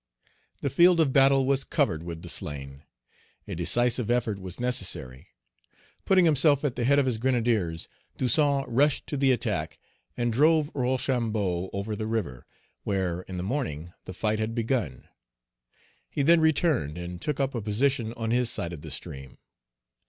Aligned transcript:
The 0.61 0.71
field 0.71 0.99
of 0.99 1.13
battle 1.13 1.45
was 1.45 1.63
covered 1.63 2.01
with 2.01 2.23
the 2.23 2.27
slain. 2.27 2.81
A 3.47 3.53
decisive 3.53 4.09
effort 4.09 4.39
was 4.39 4.59
necessary. 4.59 5.27
Putting 6.05 6.25
himself 6.25 6.65
at 6.65 6.75
the 6.75 6.85
head 6.85 6.97
of 6.97 7.05
his 7.05 7.19
grenadiers, 7.19 7.87
Toussaint 8.17 8.65
rushed 8.67 9.05
to 9.05 9.15
the 9.15 9.31
attack, 9.31 9.77
and 10.17 10.33
drove 10.33 10.71
Rochambeau 10.73 11.69
over 11.71 11.95
the 11.95 12.07
river, 12.07 12.47
where, 12.83 13.21
in 13.27 13.37
the 13.37 13.43
morning, 13.43 13.93
the 14.05 14.13
fight 14.13 14.39
had 14.39 14.55
begun. 14.55 15.07
He 16.09 16.23
then 16.23 16.41
returned, 16.41 16.97
and 16.97 17.21
took 17.21 17.39
up 17.39 17.53
a 17.53 17.61
position 17.61 18.11
on 18.13 18.31
his 18.31 18.49
side 18.49 18.73
of 18.73 18.81
the 18.81 18.89
stream. 18.89 19.37